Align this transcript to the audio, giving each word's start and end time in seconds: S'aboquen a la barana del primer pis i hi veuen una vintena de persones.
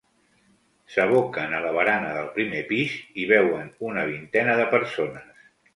S'aboquen 0.93 1.53
a 1.57 1.61
la 1.67 1.75
barana 1.77 2.15
del 2.17 2.33
primer 2.39 2.65
pis 2.73 2.97
i 3.03 3.15
hi 3.25 3.29
veuen 3.35 3.73
una 3.93 4.11
vintena 4.13 4.59
de 4.65 4.69
persones. 4.77 5.51